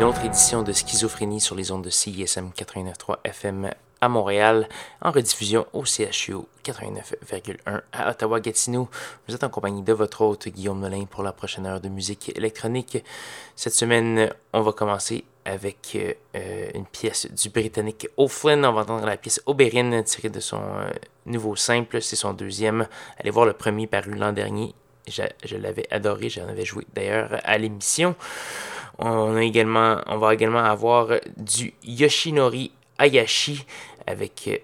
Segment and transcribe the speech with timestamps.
[0.00, 4.66] une autre édition de Schizophrénie sur les ondes de CISM 89.3 FM à Montréal,
[5.02, 8.88] en rediffusion au CHU 89,1 à Ottawa-Gatineau.
[9.28, 12.32] Vous êtes en compagnie de votre hôte Guillaume Melin pour la prochaine heure de musique
[12.34, 13.04] électronique.
[13.56, 15.98] Cette semaine, on va commencer avec
[16.34, 18.64] euh, une pièce du britannique O'Flynn.
[18.64, 20.88] On va entendre la pièce Oberyn tirée de son euh,
[21.26, 22.88] nouveau simple, c'est son deuxième.
[23.18, 24.74] Allez voir le premier paru l'an dernier.
[25.06, 28.14] Je l'avais adoré, j'en avais joué d'ailleurs à l'émission.
[29.02, 33.64] On, va également avoir du Yoshinori Ayashi
[34.06, 34.56] avec euh,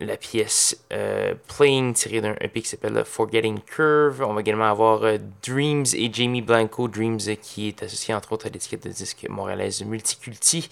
[0.00, 4.24] la pièce euh, Playing tirée d'un EP qui s'appelle Forgetting Curve.
[4.26, 6.88] On va également avoir euh, Dreams et Jamie Blanco.
[6.88, 10.70] Dreams qui est associé entre autres à l'étiquette de disque montréalaise Multiculti.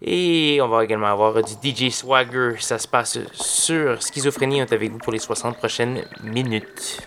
[0.00, 2.54] Et on va également avoir du DJ Swagger.
[2.58, 4.62] Ça se passe sur Schizophrénie.
[4.62, 7.06] On est avec vous pour les 60 prochaines minutes.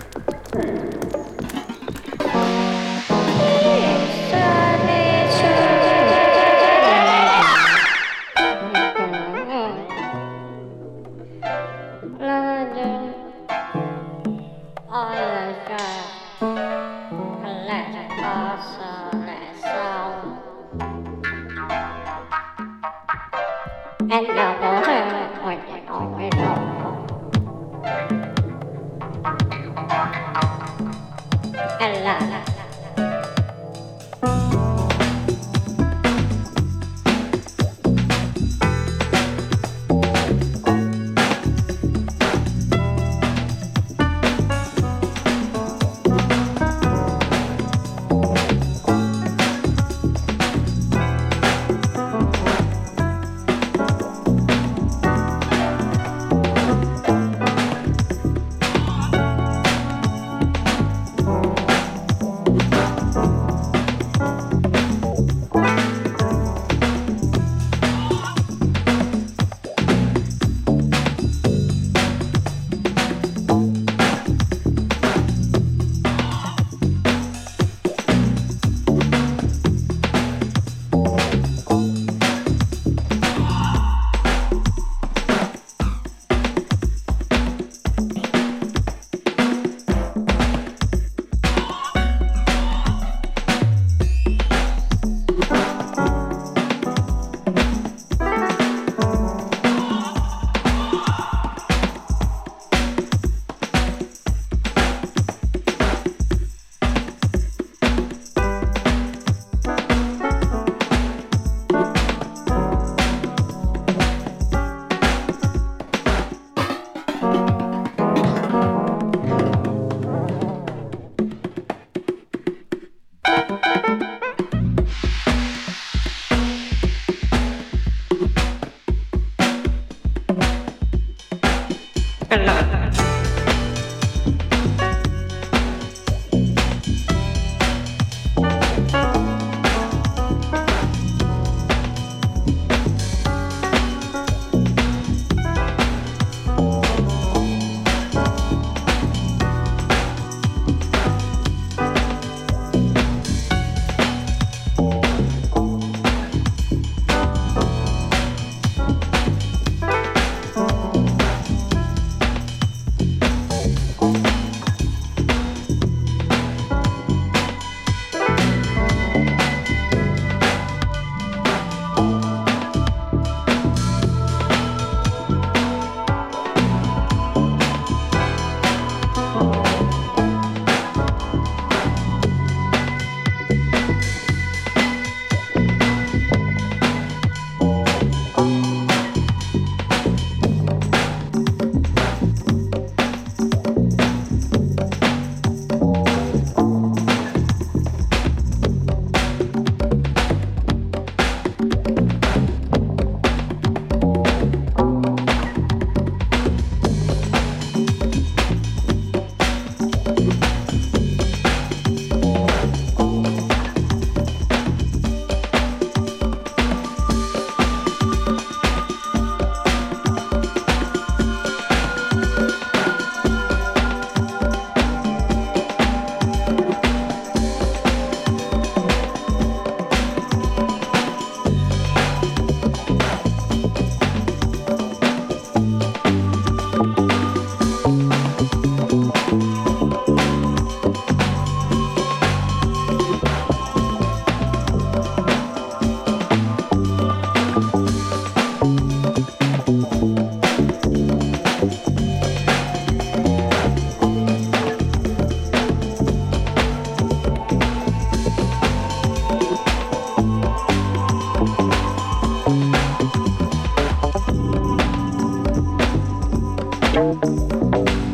[267.23, 268.10] Música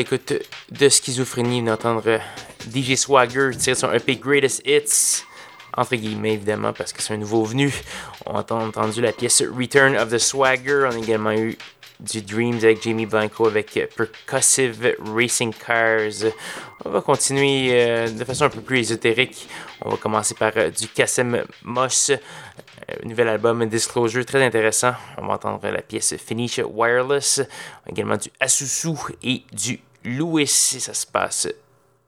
[0.00, 0.32] l'écoute
[0.70, 2.20] de Schizophrénie, d'entendre
[2.72, 5.24] DJ Swagger tirer son EP Greatest Hits,
[5.76, 7.70] entre guillemets évidemment, parce que c'est un nouveau venu.
[8.24, 10.88] On a entendu la pièce Return of the Swagger.
[10.90, 11.58] On a également eu
[12.00, 16.32] du Dreams avec Jamie Blanco avec Percussive Racing Cars.
[16.86, 19.48] On va continuer euh, de façon un peu plus ésotérique.
[19.82, 24.94] On va commencer par euh, du Kassem Moss, euh, nouvel album Disclosure très intéressant.
[25.18, 27.42] On va entendre la pièce Finish Wireless,
[27.86, 30.46] également du Asusu et du Louis.
[30.46, 31.48] Ça se passe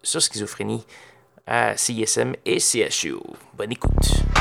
[0.02, 0.84] sur Schizophrénie
[1.46, 3.16] à CISM et CSU.
[3.54, 4.31] Bonne écoute.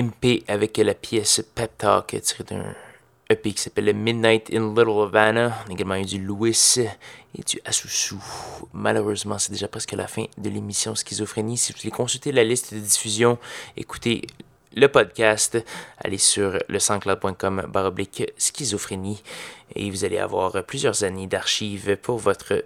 [0.00, 2.74] MP avec la pièce Pep Talk tirée d'un
[3.28, 5.54] EP qui s'appelle Midnight in Little Havana.
[5.66, 6.76] On a également eu du Louis
[7.36, 8.14] et du Asusu.
[8.72, 11.58] Malheureusement, c'est déjà presque la fin de l'émission Schizophrénie.
[11.58, 13.38] Si vous voulez consulter la liste de diffusion,
[13.76, 14.22] écoutez
[14.74, 15.62] le podcast,
[15.98, 19.22] allez sur le sanscloud.com baroblique schizophrénie
[19.74, 22.64] et vous allez avoir plusieurs années d'archives pour votre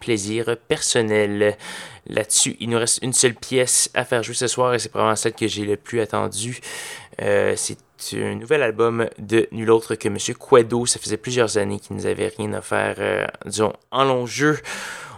[0.00, 1.56] plaisir personnel.
[2.06, 5.16] Là-dessus, il nous reste une seule pièce à faire jouer ce soir et c'est probablement
[5.16, 6.60] celle que j'ai le plus attendue.
[7.20, 7.78] Euh, c'est
[8.14, 10.86] un nouvel album de nul autre que Monsieur Quedo.
[10.86, 14.58] Ça faisait plusieurs années qu'il nous avait rien faire, euh, disons, en long jeu.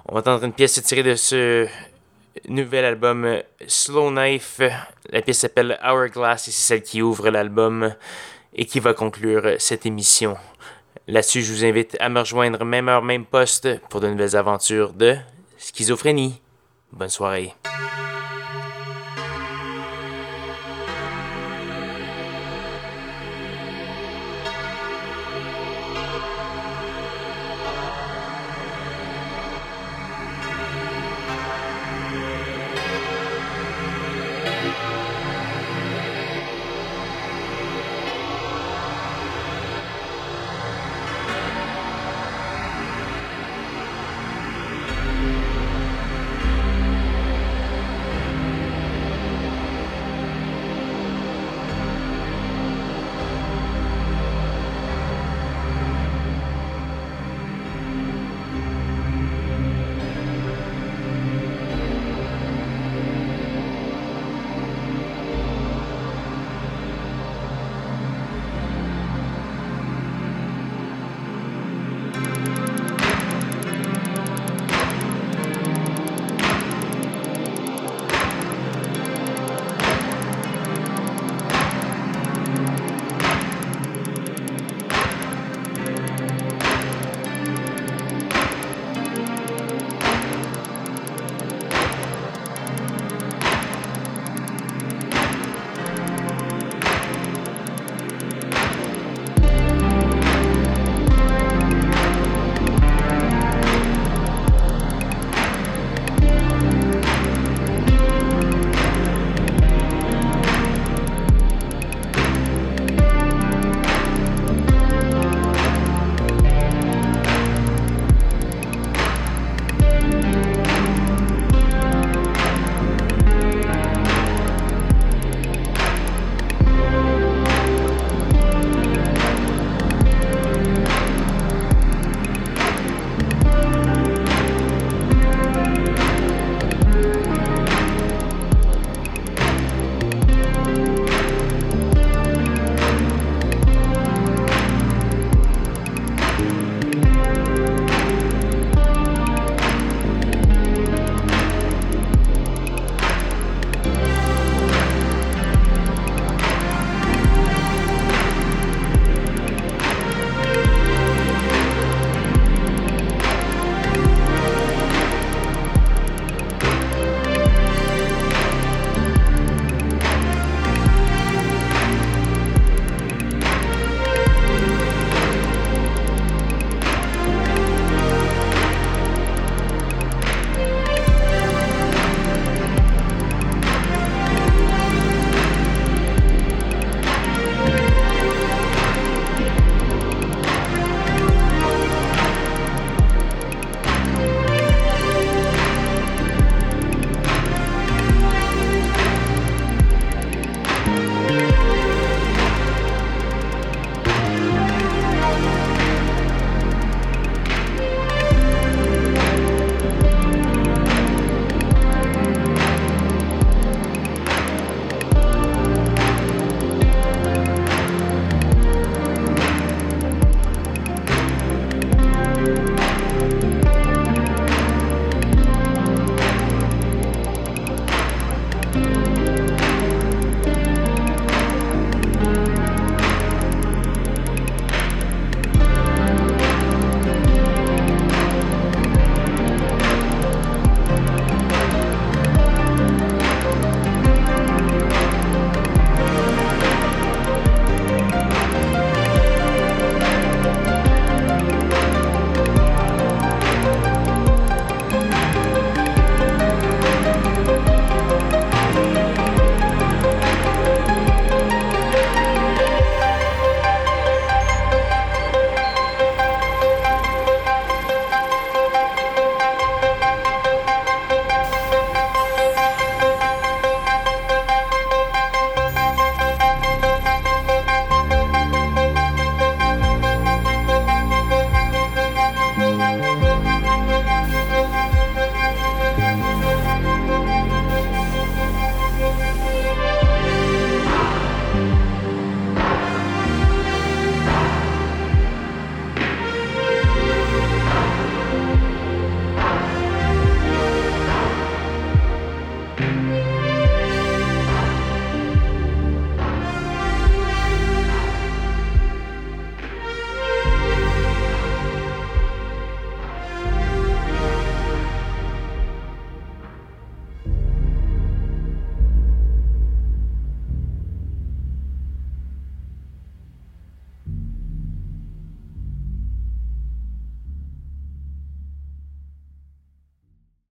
[0.07, 1.67] On va entendre une pièce tirée de ce
[2.49, 4.61] nouvel album Slow Knife.
[5.11, 7.95] La pièce s'appelle Hourglass et c'est celle qui ouvre l'album
[8.55, 10.37] et qui va conclure cette émission.
[11.11, 14.93] Là-dessus, je vous invite à me rejoindre même heure, même poste pour de nouvelles aventures
[14.93, 15.17] de
[15.57, 16.43] schizophrénie.
[16.93, 17.55] Bonne soirée.